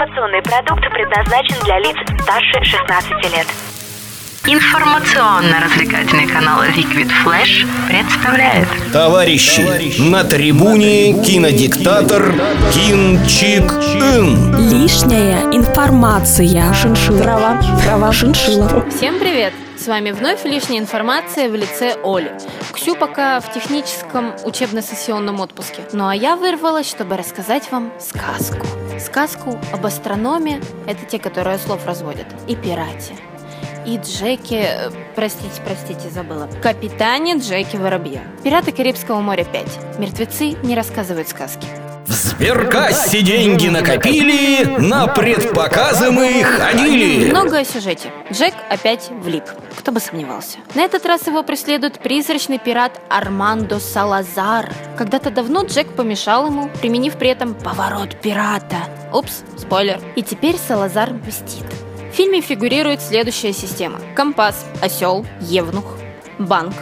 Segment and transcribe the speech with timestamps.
[0.00, 3.46] Информационный продукт предназначен для лиц старше 16 лет.
[4.46, 12.32] Информационно-развлекательный канал Liquid Flash представляет Товарищи, на трибуне кинодиктатор
[12.72, 14.70] Кин Чик Ин.
[14.70, 16.72] Лишняя информация.
[16.72, 17.22] Шиншилла.
[17.22, 17.62] Трава.
[17.84, 18.10] Трава.
[18.10, 18.86] Шиншилла.
[18.88, 19.52] Всем привет!
[19.76, 22.32] С вами вновь лишняя информация в лице Оли.
[22.72, 25.82] Ксю пока в техническом учебно-сессионном отпуске.
[25.92, 28.66] Ну а я вырвалась, чтобы рассказать вам сказку.
[29.00, 33.14] Сказку об астрономе, это те, которые слов разводят, и пирате.
[33.86, 34.62] И Джеки...
[34.62, 36.48] э, Простите, простите, забыла.
[36.62, 38.20] Капитане Джеки Воробья.
[38.44, 39.98] Пираты Карибского моря 5.
[39.98, 41.66] Мертвецы не рассказывают сказки.
[42.10, 47.30] В сберкассе деньги накопили, на предпоказы мы ходили.
[47.30, 48.10] Много о сюжете.
[48.32, 49.44] Джек опять влип.
[49.78, 50.58] Кто бы сомневался.
[50.74, 54.72] На этот раз его преследует призрачный пират Армандо Салазар.
[54.98, 58.78] Когда-то давно Джек помешал ему, применив при этом поворот пирата.
[59.12, 60.00] Упс, спойлер.
[60.16, 61.64] И теперь Салазар мстит.
[62.12, 64.00] В фильме фигурирует следующая система.
[64.16, 65.84] Компас, осел, евнух,
[66.40, 66.74] банк,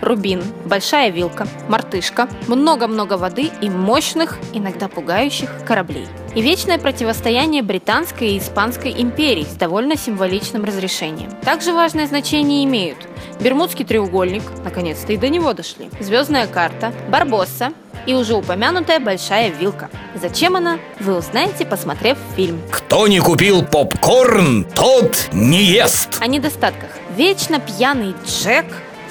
[0.00, 6.06] рубин, большая вилка, мартышка, много-много воды и мощных, иногда пугающих кораблей.
[6.34, 11.30] И вечное противостояние британской и испанской империй с довольно символичным разрешением.
[11.42, 12.98] Также важное значение имеют
[13.40, 17.72] Бермудский треугольник, наконец-то и до него дошли, звездная карта, Барбосса
[18.06, 19.90] и уже упомянутая большая вилка.
[20.14, 22.60] Зачем она, вы узнаете, посмотрев фильм.
[22.70, 26.18] Кто не купил попкорн, тот не ест.
[26.20, 26.90] О недостатках.
[27.16, 28.66] Вечно пьяный Джек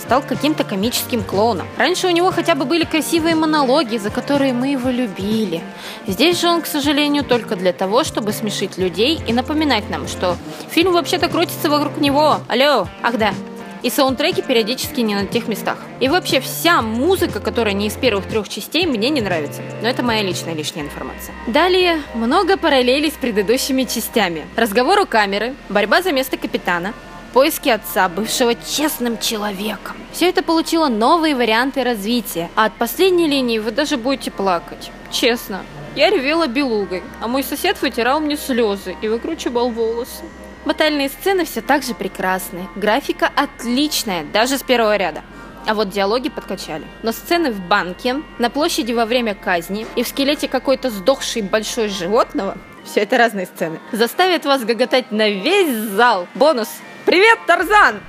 [0.10, 1.68] стал каким-то комическим клоуном.
[1.78, 5.62] Раньше у него хотя бы были красивые монологи, за которые мы его любили.
[6.08, 10.36] Здесь же он, к сожалению, только для того, чтобы смешить людей и напоминать нам, что
[10.72, 12.38] фильм вообще-то крутится вокруг него.
[12.48, 13.36] Алло, ах да,
[13.84, 15.78] и саундтреки периодически не на тех местах.
[16.00, 19.62] И вообще вся музыка, которая не из первых трех частей, мне не нравится.
[19.84, 21.36] Но это моя личная лишняя информация.
[21.46, 24.48] Далее много параллелей с предыдущими частями.
[24.56, 26.96] Разговор у камеры, борьба за место капитана,
[27.34, 29.96] поиски отца, бывшего честным человеком.
[30.12, 34.92] Все это получило новые варианты развития, а от последней линии вы даже будете плакать.
[35.12, 35.62] Честно.
[35.96, 40.24] Я ревела белугой, а мой сосед вытирал мне слезы и выкручивал волосы.
[40.66, 42.68] Батальные сцены все так же прекрасны.
[42.76, 45.24] Графика отличная, даже с первого ряда.
[45.66, 46.86] А вот диалоги подкачали.
[47.04, 51.90] Но сцены в банке, на площади во время казни и в скелете какой-то сдохшей большой
[51.90, 52.58] животного
[52.90, 53.80] все это разные сцены.
[53.92, 56.28] Заставят вас гоготать на весь зал.
[56.36, 56.70] Бонус.
[57.10, 58.02] Привет, Тарзан!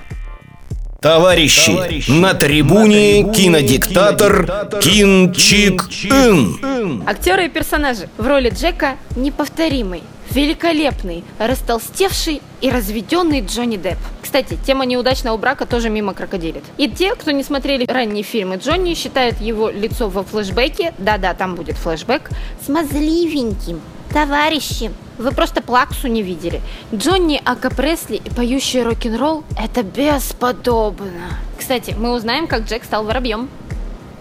[1.00, 7.03] Товарищи, на трибуне кинодиктатор Кин Чик Ин.
[7.06, 8.10] Актеры и персонажи.
[8.19, 13.97] В роли Джека неповторимый, великолепный, растолстевший и разведенный Джонни Депп.
[14.21, 16.65] Кстати, тема неудачного брака тоже мимо крокодилит.
[16.77, 21.55] И те, кто не смотрели ранние фильмы Джонни, считают его лицо во флешбеке, да-да, там
[21.55, 22.28] будет флешбэк,
[22.66, 23.81] смазливеньким.
[24.12, 26.60] Товарищи, вы просто плаксу не видели.
[26.94, 31.38] Джонни Ака Пресли и поющий рок-н-ролл– это бесподобно.
[31.58, 33.48] Кстати, мы узнаем, как Джек стал воробьем.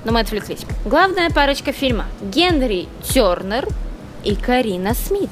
[0.05, 0.61] Но мы отвлеклись.
[0.85, 3.67] Главная парочка фильма– Генри Тернер
[4.23, 5.29] и Карина Смит.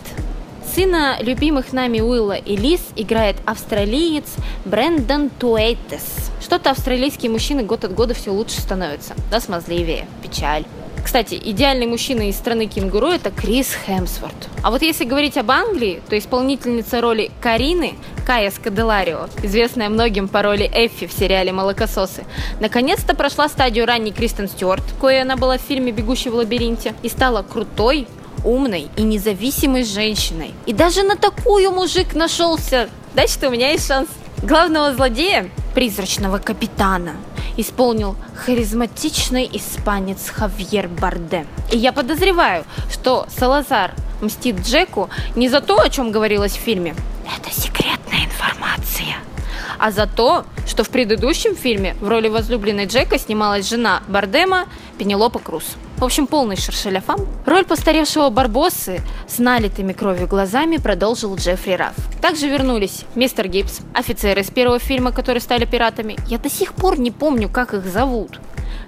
[0.73, 4.25] Сына любимых нами Уилла и Лиз играет австралиец
[4.65, 6.31] Брэндон Туэйтес.
[6.41, 9.15] Что-то австралийские мужчины год от года все лучше становятся.
[9.31, 10.05] Да, смазливее.
[10.21, 10.65] Печаль.
[11.07, 14.35] Кстати, идеальный мужчина из страны кенгуру– это Крис Хемсворт.
[14.61, 17.93] А вот если говорить об Англии, то исполнительница роли Карины,
[18.25, 22.25] Кая Скаделарио, известная многим по роли Эффи в сериале «Молокососы»,
[22.59, 27.07] наконец-то прошла стадию ранней Кристен Стюарт, кое она была в фильме «Бегущий в лабиринте», и
[27.07, 28.05] стала крутой,
[28.43, 30.51] умной и независимой женщиной.
[30.65, 32.89] И даже на такую мужик нашелся.
[33.13, 34.09] Значит, у меня есть шанс.
[34.43, 37.15] Главного злодея, призрачного капитана,
[37.57, 41.45] исполнил харизматичный испанец Хавьер Барде.
[41.71, 46.95] И я подозреваю, что Салазар мстит Джеку не за то, о чем говорилось в фильме.
[47.35, 49.17] Это секретная информация.
[49.79, 54.65] А за то, что в предыдущем фильме в роли возлюбленной Джека снималась жена Бардема
[54.97, 55.75] Пенелопа Круз.
[55.97, 57.27] В общем, полный шершеляфам.
[57.45, 61.95] Роль постаревшего Барбоссы с налитыми кровью глазами продолжил Джеффри Рафф.
[62.21, 66.17] Также вернулись мистер Гибс, офицеры из первого фильма, которые стали пиратами.
[66.27, 68.39] Я до сих пор не помню, как их зовут.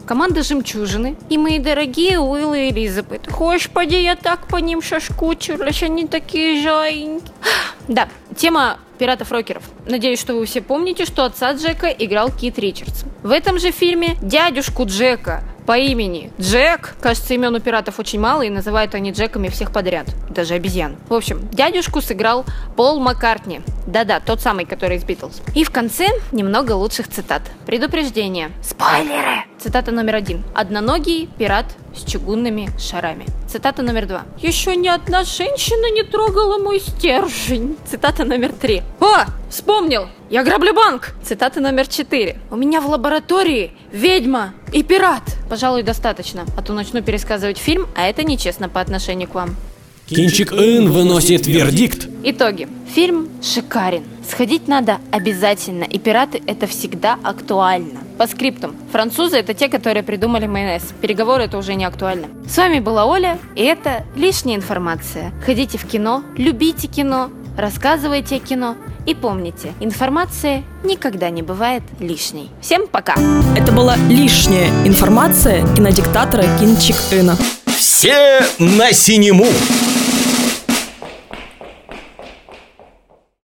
[0.05, 3.27] Команда «Жемчужины» и мои дорогие Уилл и Элизабет.
[3.31, 7.31] Господи, я так по ним шашкучилась, они такие жаленькие.
[7.87, 9.63] Да, тема пиратов-рокеров.
[9.87, 13.03] Надеюсь, что вы все помните, что отца Джека играл Кит Ричардс.
[13.23, 16.95] В этом же фильме дядюшку Джека по имени Джек.
[16.99, 20.07] Кажется, имен у пиратов очень мало, и называют они Джеками всех подряд.
[20.27, 20.95] Даже обезьян.
[21.09, 22.43] В общем, дядюшку сыграл
[22.75, 23.61] Пол Маккартни.
[23.85, 25.43] Да-да, тот самый, который из Битлз.
[25.53, 27.43] И в конце немного лучших цитат.
[27.67, 28.49] Предупреждение.
[28.63, 29.43] Спойлеры!
[29.59, 30.43] Цитата номер один.
[30.55, 33.27] Одноногий пират с чугунными шарами.
[33.47, 34.23] Цитата номер два.
[34.39, 37.77] Еще ни одна женщина не трогала мой стержень.
[37.85, 38.81] Цитата номер три.
[38.99, 40.07] О, вспомнил!
[40.31, 41.13] Я граблю банк!
[41.23, 42.39] Цитата номер четыре.
[42.49, 45.21] У меня в лаборатории ведьма и пират.
[45.49, 49.55] Пожалуй, достаточно, а то начну пересказывать фильм, а это нечестно по отношению к вам.
[50.05, 52.07] Кинчик Ин выносит вердикт.
[52.23, 52.67] Итоги.
[52.93, 54.03] Фильм шикарен.
[54.27, 57.99] Сходить надо обязательно, и пираты это всегда актуально.
[58.17, 58.75] По скриптам.
[58.91, 60.83] Французы это те, которые придумали майонез.
[61.01, 62.27] Переговоры это уже не актуально.
[62.47, 65.31] С вами была Оля, и это лишняя информация.
[65.45, 68.75] Ходите в кино, любите кино, рассказывайте о кино.
[69.09, 72.51] И помните, информация никогда не бывает лишней.
[72.61, 73.15] Всем пока!
[73.57, 77.35] Это была лишняя информация кинодиктатора Кинчик Ина.
[77.65, 79.47] Все на синему!